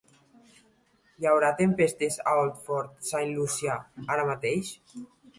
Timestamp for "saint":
3.09-3.35